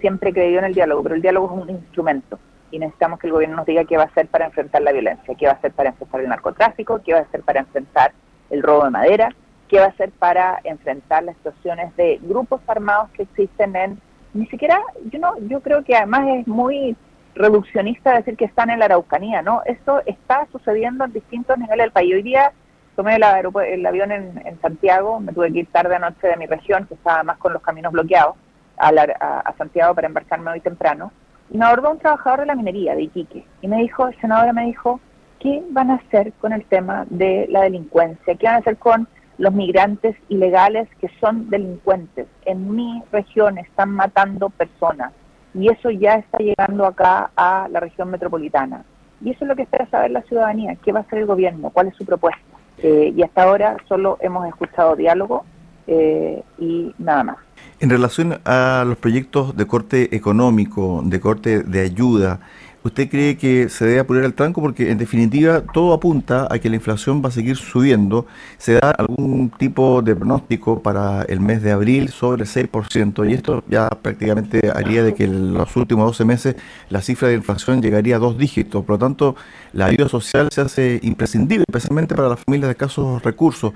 siempre 0.00 0.30
he 0.30 0.32
creído 0.32 0.58
en 0.58 0.66
el 0.66 0.74
diálogo, 0.74 1.02
pero 1.02 1.14
el 1.14 1.22
diálogo 1.22 1.46
es 1.46 1.62
un 1.62 1.70
instrumento 1.70 2.38
y 2.70 2.78
necesitamos 2.78 3.18
que 3.18 3.26
el 3.26 3.32
gobierno 3.32 3.56
nos 3.56 3.66
diga 3.66 3.84
qué 3.84 3.96
va 3.96 4.04
a 4.04 4.06
hacer 4.06 4.28
para 4.28 4.46
enfrentar 4.46 4.82
la 4.82 4.92
violencia, 4.92 5.34
qué 5.34 5.46
va 5.46 5.52
a 5.52 5.56
hacer 5.56 5.72
para 5.72 5.90
enfrentar 5.90 6.20
el 6.20 6.28
narcotráfico, 6.28 7.00
qué 7.04 7.14
va 7.14 7.20
a 7.20 7.22
hacer 7.22 7.42
para 7.42 7.60
enfrentar 7.60 8.12
el 8.50 8.62
robo 8.62 8.84
de 8.84 8.90
madera, 8.90 9.34
qué 9.68 9.78
va 9.78 9.86
a 9.86 9.88
hacer 9.88 10.10
para 10.10 10.60
enfrentar 10.64 11.24
las 11.24 11.36
situaciones 11.36 11.94
de 11.96 12.18
grupos 12.22 12.60
armados 12.66 13.10
que 13.10 13.22
existen 13.22 13.76
en 13.76 14.00
ni 14.34 14.46
siquiera 14.46 14.80
yo 15.10 15.18
no 15.18 15.38
yo 15.48 15.60
creo 15.60 15.82
que 15.84 15.96
además 15.96 16.26
es 16.28 16.46
muy 16.46 16.96
reduccionista 17.34 18.14
decir 18.14 18.36
que 18.36 18.44
están 18.44 18.68
en 18.70 18.80
la 18.80 18.86
Araucanía, 18.86 19.42
¿no? 19.42 19.62
Esto 19.64 20.02
está 20.06 20.46
sucediendo 20.50 21.04
en 21.04 21.12
distintos 21.12 21.56
niveles 21.56 21.84
del 21.84 21.92
país. 21.92 22.14
Hoy 22.14 22.22
día 22.22 22.52
tomé 22.96 23.14
el, 23.14 23.22
el 23.22 23.86
avión 23.86 24.10
en, 24.10 24.60
Santiago, 24.60 25.20
me 25.20 25.32
tuve 25.32 25.52
que 25.52 25.60
ir 25.60 25.66
tarde 25.70 25.94
anoche 25.94 26.26
de 26.26 26.36
mi 26.36 26.46
región, 26.46 26.86
que 26.86 26.94
estaba 26.94 27.22
más 27.22 27.38
con 27.38 27.52
los 27.52 27.62
caminos 27.62 27.92
bloqueados, 27.92 28.34
a, 28.76 28.88
a 28.90 29.56
Santiago 29.56 29.94
para 29.94 30.08
embarcarme 30.08 30.50
hoy 30.50 30.60
temprano 30.60 31.12
y 31.50 31.58
me 31.58 31.64
abordó 31.64 31.90
un 31.90 31.98
trabajador 31.98 32.40
de 32.40 32.46
la 32.46 32.54
minería 32.54 32.94
de 32.94 33.02
Iquique 33.02 33.44
y 33.62 33.68
me 33.68 33.78
dijo, 33.78 34.08
el 34.08 34.20
senador 34.20 34.52
me 34.52 34.66
dijo, 34.66 35.00
¿qué 35.40 35.62
van 35.70 35.90
a 35.90 35.94
hacer 35.96 36.32
con 36.34 36.52
el 36.52 36.64
tema 36.64 37.06
de 37.10 37.46
la 37.48 37.62
delincuencia? 37.62 38.34
¿Qué 38.34 38.46
van 38.46 38.56
a 38.56 38.58
hacer 38.58 38.76
con 38.76 39.08
los 39.38 39.54
migrantes 39.54 40.16
ilegales 40.28 40.88
que 41.00 41.08
son 41.20 41.48
delincuentes? 41.48 42.26
En 42.44 42.74
mi 42.74 43.02
región 43.12 43.58
están 43.58 43.90
matando 43.90 44.50
personas. 44.50 45.12
y 45.54 45.68
eso 45.68 45.90
ya 45.90 46.16
está 46.16 46.38
llegando 46.38 46.84
acá 46.84 47.30
a 47.34 47.68
la 47.70 47.80
región 47.80 48.10
metropolitana. 48.10 48.84
Y 49.20 49.30
eso 49.30 49.44
es 49.44 49.48
lo 49.48 49.56
que 49.56 49.62
espera 49.62 49.88
saber 49.90 50.10
la 50.10 50.22
ciudadanía, 50.22 50.76
qué 50.84 50.92
va 50.92 51.00
a 51.00 51.02
hacer 51.02 51.20
el 51.20 51.26
gobierno, 51.26 51.70
cuál 51.70 51.88
es 51.88 51.96
su 51.96 52.04
propuesta. 52.04 52.40
Eh, 52.82 53.12
y 53.16 53.22
hasta 53.22 53.42
ahora 53.42 53.76
solo 53.88 54.18
hemos 54.20 54.46
escuchado 54.46 54.94
diálogo 54.94 55.44
eh, 55.86 56.42
y 56.58 56.94
nada 56.98 57.24
más. 57.24 57.47
En 57.80 57.90
relación 57.90 58.40
a 58.44 58.84
los 58.86 58.96
proyectos 58.96 59.56
de 59.56 59.66
corte 59.66 60.16
económico, 60.16 61.00
de 61.04 61.20
corte 61.20 61.62
de 61.62 61.80
ayuda, 61.80 62.40
¿Usted 62.84 63.10
cree 63.10 63.36
que 63.36 63.68
se 63.68 63.84
debe 63.84 64.00
apurar 64.00 64.24
el 64.24 64.34
tranco? 64.34 64.62
Porque 64.62 64.90
en 64.90 64.98
definitiva 64.98 65.60
todo 65.60 65.92
apunta 65.92 66.46
a 66.48 66.58
que 66.60 66.70
la 66.70 66.76
inflación 66.76 67.22
va 67.22 67.28
a 67.28 67.32
seguir 67.32 67.56
subiendo. 67.56 68.26
¿Se 68.56 68.74
da 68.74 68.92
algún 68.92 69.50
tipo 69.50 70.00
de 70.00 70.14
pronóstico 70.14 70.80
para 70.80 71.22
el 71.22 71.40
mes 71.40 71.60
de 71.62 71.72
abril 71.72 72.08
sobre 72.08 72.44
el 72.44 72.48
6%? 72.48 73.28
Y 73.28 73.34
esto 73.34 73.64
ya 73.68 73.90
prácticamente 73.90 74.70
haría 74.72 75.02
de 75.02 75.12
que 75.12 75.24
en 75.24 75.54
los 75.54 75.76
últimos 75.76 76.06
12 76.06 76.24
meses 76.24 76.56
la 76.88 77.02
cifra 77.02 77.28
de 77.28 77.34
inflación 77.34 77.82
llegaría 77.82 78.16
a 78.16 78.20
dos 78.20 78.38
dígitos. 78.38 78.84
Por 78.84 78.94
lo 78.94 78.98
tanto, 78.98 79.34
la 79.72 79.86
ayuda 79.86 80.08
social 80.08 80.48
se 80.52 80.60
hace 80.60 81.00
imprescindible, 81.02 81.64
especialmente 81.68 82.14
para 82.14 82.28
las 82.28 82.40
familias 82.40 82.68
de 82.68 82.72
escasos 82.72 83.22
recursos. 83.24 83.72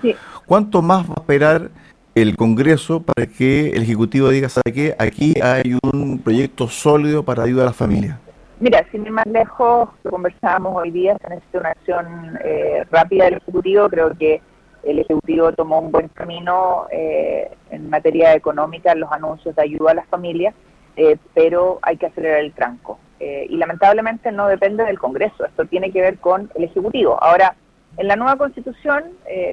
¿Cuánto 0.47 0.81
más 0.81 1.07
va 1.07 1.15
a 1.17 1.21
esperar? 1.21 1.71
El 2.15 2.37
Congreso 2.37 3.03
para 3.03 3.27
que 3.27 3.71
el 3.71 3.83
Ejecutivo 3.83 4.29
diga, 4.29 4.49
¿sabe 4.49 4.73
qué? 4.73 4.95
Aquí 4.99 5.35
hay 5.43 5.79
un 5.83 6.19
proyecto 6.19 6.69
sólido 6.69 7.23
para 7.23 7.45
ayudar 7.45 7.65
a 7.65 7.67
las 7.71 7.77
familias. 7.77 8.19
Mira, 8.61 8.87
sin 8.93 9.05
ir 9.05 9.11
más 9.11 9.27
lejos, 9.27 9.89
conversábamos 10.09 10.77
hoy 10.77 10.91
día, 10.91 11.17
se 11.21 11.29
necesita 11.29 11.59
una 11.59 11.71
acción 11.71 12.39
eh, 12.45 12.85
rápida 12.91 13.25
del 13.25 13.35
Ejecutivo. 13.35 13.89
Creo 13.89 14.17
que 14.17 14.41
el 14.85 14.99
Ejecutivo 14.99 15.53
tomó 15.53 15.81
un 15.81 15.91
buen 15.91 16.09
camino 16.09 16.87
eh, 16.93 17.51
en 17.71 17.91
materia 17.91 18.35
económica, 18.35 18.93
en 18.93 19.01
los 19.01 19.11
anuncios 19.11 19.57
de 19.57 19.63
ayuda 19.63 19.93
a 19.93 19.95
las 19.95 20.07
familias, 20.07 20.55
eh, 20.97 21.17
pero 21.35 21.79
hay 21.83 21.97
que 21.97 22.07
acelerar 22.07 22.41
el 22.41 22.53
tranco. 22.53 22.99
y 23.21 23.57
lamentablemente 23.57 24.33
no 24.33 24.49
depende 24.49 24.85
del 24.85 24.99
Congreso, 24.99 25.45
esto 25.45 25.65
tiene 25.67 25.93
que 25.93 26.01
ver 26.01 26.19
con 26.19 26.51
el 26.57 26.65
Ejecutivo. 26.65 27.17
Ahora, 27.23 27.55
en 27.97 28.09
la 28.09 28.17
nueva 28.17 28.37
Constitución, 28.37 29.05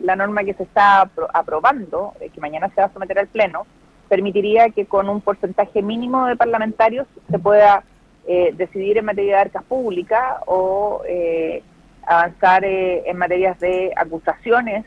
la 0.02 0.16
norma 0.16 0.44
que 0.44 0.54
se 0.54 0.64
está 0.64 1.10
aprobando, 1.34 2.14
que 2.20 2.42
mañana 2.42 2.70
se 2.70 2.82
va 2.82 2.88
a 2.88 2.94
someter 2.94 3.20
al 3.20 3.28
Pleno, 3.28 3.66
permitiría 4.10 4.70
que 4.72 4.86
con 4.86 5.08
un 5.08 5.22
porcentaje 5.22 5.82
mínimo 5.82 6.26
de 6.26 6.36
parlamentarios 6.36 7.08
se 7.30 7.40
pueda 7.40 7.84
eh, 8.28 8.54
decidir 8.56 8.98
en 8.98 9.06
materia 9.06 9.36
de 9.36 9.42
arcas 9.42 9.64
públicas 9.64 10.38
o 10.46 11.02
eh, 11.08 11.64
avanzar 12.06 12.66
eh, 12.66 13.04
en 13.10 13.18
materias 13.18 13.60
de 13.60 13.94
acusaciones 13.96 14.86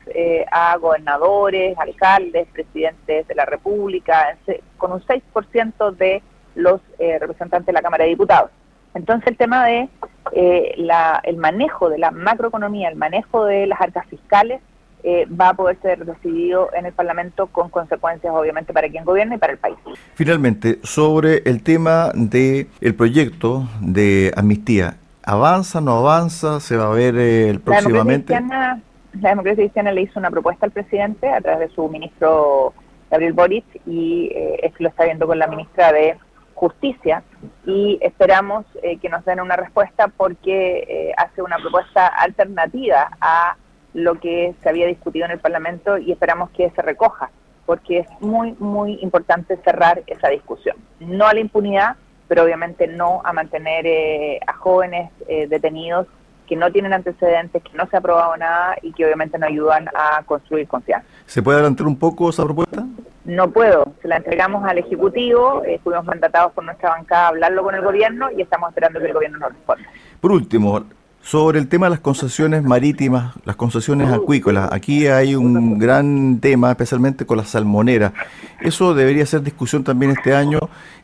a 0.50 0.76
gobernadores, 0.76 1.78
alcaldes, 1.78 2.48
presidentes 2.52 3.26
de 3.26 3.34
la 3.34 3.44
República, 3.44 4.36
con 4.76 4.92
un 4.92 5.00
6% 5.00 5.96
de 5.96 6.22
los 6.56 6.80
representantes 6.98 7.66
de 7.66 7.72
la 7.72 7.82
Cámara 7.82 8.04
de 8.04 8.10
Diputados. 8.10 8.50
Entonces 8.94 9.28
el 9.28 9.36
tema 9.36 9.64
de 9.66 9.88
el 10.32 11.36
manejo 11.36 11.88
de 11.90 11.98
la 11.98 12.10
macroeconomía, 12.10 12.88
el 12.88 12.96
manejo 12.96 13.44
de 13.44 13.66
las 13.66 13.80
arcas 13.80 14.06
fiscales, 14.06 14.60
eh, 15.04 15.26
va 15.28 15.48
a 15.48 15.54
poder 15.54 15.76
ser 15.82 16.04
decidido 16.04 16.70
en 16.74 16.86
el 16.86 16.92
Parlamento 16.92 17.48
con 17.48 17.70
consecuencias 17.70 18.32
obviamente 18.32 18.72
para 18.72 18.88
quien 18.88 19.04
gobierna 19.04 19.34
y 19.34 19.38
para 19.38 19.52
el 19.52 19.58
país. 19.58 19.76
Finalmente, 20.14 20.78
sobre 20.84 21.38
el 21.44 21.64
tema 21.64 22.12
del 22.14 22.68
el 22.80 22.94
proyecto 22.94 23.68
de 23.80 24.32
amnistía, 24.36 24.98
¿avanza, 25.24 25.80
no 25.80 25.98
avanza? 25.98 26.60
¿Se 26.60 26.76
va 26.76 26.86
a 26.86 26.90
ver 26.90 27.16
eh, 27.18 27.58
próximamente? 27.64 28.32
La 28.32 29.30
democracia, 29.30 29.64
cristiana 29.64 29.90
le 29.90 30.02
hizo 30.02 30.20
una 30.20 30.30
propuesta 30.30 30.66
al 30.66 30.72
presidente 30.72 31.28
a 31.28 31.40
través 31.40 31.68
de 31.68 31.74
su 31.74 31.88
ministro 31.88 32.72
Gabriel 33.10 33.32
Boric 33.32 33.64
y 33.84 34.30
eh, 34.32 34.60
esto 34.62 34.84
lo 34.84 34.88
está 34.88 35.04
viendo 35.04 35.26
con 35.26 35.36
la 35.36 35.48
ministra 35.48 35.92
de 35.92 36.16
Justicia 36.62 37.24
y 37.66 37.98
esperamos 38.00 38.64
eh, 38.84 38.98
que 38.98 39.08
nos 39.08 39.24
den 39.24 39.40
una 39.40 39.56
respuesta 39.56 40.06
porque 40.06 41.12
hace 41.16 41.42
una 41.42 41.56
propuesta 41.58 42.06
alternativa 42.06 43.10
a 43.20 43.56
lo 43.94 44.20
que 44.20 44.54
se 44.62 44.68
había 44.68 44.86
discutido 44.86 45.24
en 45.24 45.32
el 45.32 45.40
Parlamento 45.40 45.98
y 45.98 46.12
esperamos 46.12 46.50
que 46.50 46.70
se 46.70 46.82
recoja, 46.82 47.30
porque 47.66 47.98
es 47.98 48.06
muy, 48.20 48.54
muy 48.60 48.98
importante 49.02 49.56
cerrar 49.64 50.04
esa 50.06 50.28
discusión. 50.28 50.76
No 51.00 51.26
a 51.26 51.34
la 51.34 51.40
impunidad, 51.40 51.96
pero 52.28 52.44
obviamente 52.44 52.86
no 52.86 53.20
a 53.24 53.32
mantener 53.32 53.86
eh, 53.86 54.40
a 54.46 54.54
jóvenes 54.54 55.10
eh, 55.28 55.46
detenidos 55.48 56.06
que 56.46 56.56
no 56.56 56.70
tienen 56.72 56.92
antecedentes, 56.92 57.62
que 57.62 57.76
no 57.76 57.86
se 57.88 57.96
ha 57.96 57.98
aprobado 57.98 58.36
nada 58.36 58.76
y 58.82 58.92
que 58.92 59.04
obviamente 59.04 59.38
no 59.38 59.46
ayudan 59.46 59.88
a 59.94 60.22
construir 60.24 60.66
confianza. 60.66 61.06
¿Se 61.26 61.42
puede 61.42 61.58
adelantar 61.58 61.86
un 61.86 61.98
poco 61.98 62.30
esa 62.30 62.44
propuesta? 62.44 62.84
No 63.24 63.50
puedo, 63.50 63.94
se 64.02 64.08
la 64.08 64.16
entregamos 64.16 64.64
al 64.64 64.78
Ejecutivo, 64.78 65.62
eh, 65.64 65.80
fuimos 65.82 66.04
mandatados 66.04 66.52
por 66.52 66.64
nuestra 66.64 66.90
bancada 66.90 67.26
a 67.26 67.28
hablarlo 67.28 67.62
con 67.62 67.74
el 67.74 67.82
gobierno 67.82 68.30
y 68.36 68.42
estamos 68.42 68.70
esperando 68.70 68.98
que 68.98 69.06
el 69.06 69.12
gobierno 69.12 69.38
nos 69.38 69.50
responda. 69.50 69.88
Por 70.20 70.32
último, 70.32 70.84
sobre 71.22 71.60
el 71.60 71.68
tema 71.68 71.86
de 71.86 71.90
las 71.90 72.00
concesiones 72.00 72.62
marítimas, 72.62 73.34
las 73.44 73.56
concesiones 73.56 74.12
acuícolas, 74.12 74.72
aquí 74.72 75.06
hay 75.06 75.36
un 75.36 75.78
gran 75.78 76.40
tema, 76.40 76.70
especialmente 76.70 77.24
con 77.24 77.38
la 77.38 77.44
salmonera. 77.44 78.12
Eso 78.60 78.92
debería 78.92 79.24
ser 79.24 79.42
discusión 79.42 79.84
también 79.84 80.12
este 80.12 80.34
año 80.34 80.58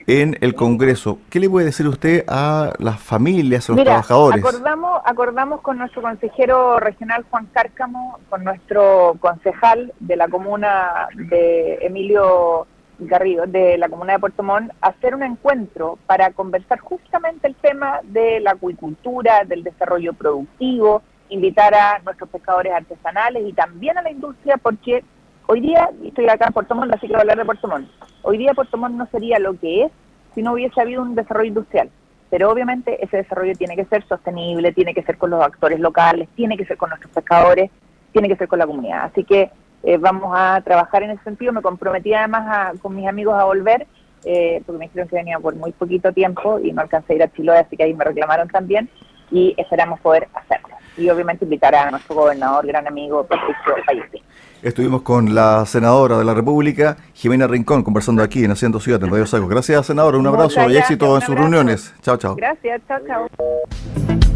en 0.08 0.36
el 0.40 0.54
Congreso. 0.54 1.18
¿Qué 1.30 1.38
le 1.38 1.48
puede 1.48 1.66
decir 1.66 1.86
usted 1.86 2.24
a 2.26 2.72
las 2.78 2.98
familias, 3.00 3.70
a 3.70 3.74
los 3.74 3.84
trabajadores? 3.84 4.44
Acordamos, 4.44 5.00
acordamos 5.04 5.60
con 5.60 5.78
nuestro 5.78 6.02
consejero 6.02 6.80
regional 6.80 7.24
Juan 7.30 7.46
Cárcamo, 7.52 8.18
con 8.28 8.42
nuestro 8.42 9.16
concejal 9.20 9.92
de 10.00 10.16
la 10.16 10.28
comuna 10.28 11.08
de 11.14 11.78
Emilio 11.82 12.66
Garrido, 12.98 13.46
de 13.46 13.78
la 13.78 13.88
comuna 13.88 14.14
de 14.14 14.18
Puerto 14.18 14.42
Montt, 14.42 14.72
hacer 14.80 15.14
un 15.14 15.22
encuentro 15.22 15.98
para 16.06 16.32
conversar 16.32 16.80
justamente 16.80 17.46
el 17.46 17.54
tema 17.54 18.00
de 18.02 18.40
la 18.40 18.52
acuicultura, 18.52 19.44
del 19.44 19.62
desarrollo 19.62 20.12
productivo, 20.12 21.02
invitar 21.28 21.74
a 21.74 22.00
nuestros 22.00 22.28
pescadores 22.30 22.72
artesanales 22.72 23.44
y 23.46 23.52
también 23.52 23.98
a 23.98 24.02
la 24.02 24.10
industria, 24.10 24.56
porque 24.56 25.04
hoy 25.46 25.60
día, 25.60 25.90
estoy 26.04 26.28
acá 26.28 26.46
en 26.46 26.52
Puerto 26.52 26.74
Montt, 26.74 26.94
así 26.94 27.06
que 27.06 27.12
voy 27.12 27.18
a 27.18 27.20
hablar 27.20 27.38
de 27.38 27.44
Puerto 27.44 27.68
Montt, 27.68 27.88
hoy 28.22 28.38
día 28.38 28.54
Puerto 28.54 28.76
Montt 28.76 28.96
no 28.96 29.06
sería 29.06 29.38
lo 29.38 29.58
que 29.58 29.84
es 29.84 29.92
si 30.34 30.42
no 30.42 30.52
hubiese 30.52 30.80
habido 30.80 31.02
un 31.02 31.14
desarrollo 31.14 31.48
industrial. 31.48 31.90
Pero 32.30 32.50
obviamente 32.50 33.02
ese 33.02 33.18
desarrollo 33.18 33.54
tiene 33.54 33.74
que 33.74 33.86
ser 33.86 34.06
sostenible, 34.06 34.72
tiene 34.72 34.92
que 34.92 35.02
ser 35.02 35.16
con 35.16 35.30
los 35.30 35.42
actores 35.42 35.80
locales, 35.80 36.28
tiene 36.36 36.56
que 36.56 36.66
ser 36.66 36.76
con 36.76 36.90
nuestros 36.90 37.10
pescadores, 37.12 37.70
tiene 38.12 38.28
que 38.28 38.36
ser 38.36 38.48
con 38.48 38.58
la 38.58 38.66
comunidad. 38.66 39.04
Así 39.04 39.24
que 39.24 39.50
eh, 39.88 39.96
vamos 39.96 40.32
a 40.36 40.60
trabajar 40.60 41.02
en 41.02 41.12
ese 41.12 41.24
sentido. 41.24 41.50
Me 41.50 41.62
comprometí 41.62 42.12
además 42.12 42.78
con 42.82 42.94
mis 42.94 43.08
amigos 43.08 43.34
a 43.40 43.44
volver, 43.44 43.86
eh, 44.22 44.62
porque 44.66 44.78
me 44.78 44.84
dijeron 44.84 45.08
que 45.08 45.16
venía 45.16 45.38
por 45.38 45.56
muy 45.56 45.72
poquito 45.72 46.12
tiempo 46.12 46.58
y 46.58 46.72
no 46.72 46.82
alcancé 46.82 47.14
a 47.14 47.16
ir 47.16 47.22
a 47.22 47.32
Chiloé, 47.32 47.60
así 47.60 47.74
que 47.74 47.84
ahí 47.84 47.94
me 47.94 48.04
reclamaron 48.04 48.48
también 48.48 48.90
y 49.30 49.54
esperamos 49.56 49.98
poder 50.00 50.28
hacerlo. 50.34 50.76
Y 50.98 51.08
obviamente 51.08 51.46
invitar 51.46 51.74
a 51.74 51.90
nuestro 51.90 52.16
gobernador, 52.16 52.66
gran 52.66 52.86
amigo 52.86 53.24
Patricio 53.24 53.76
Falleci. 53.86 54.22
Estuvimos 54.62 55.00
con 55.00 55.34
la 55.34 55.64
senadora 55.64 56.18
de 56.18 56.24
la 56.26 56.34
República, 56.34 56.98
Jimena 57.14 57.46
Rincón, 57.46 57.82
conversando 57.82 58.22
aquí 58.22 58.44
en 58.44 58.50
Haciendo 58.50 58.80
Ciudad, 58.80 59.02
en 59.02 59.10
Radio 59.10 59.24
Saco. 59.24 59.48
Gracias, 59.48 59.86
senadora. 59.86 60.18
Un 60.18 60.26
abrazo 60.26 60.68
y 60.68 60.76
éxito 60.76 61.14
en 61.14 61.22
sus 61.22 61.34
reuniones. 61.34 61.94
Chao, 62.02 62.18
chao. 62.18 62.36
Gracias, 62.36 62.82
chao, 62.86 62.98
chao. 63.06 64.27